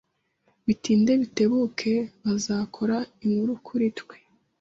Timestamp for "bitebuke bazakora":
1.21-2.97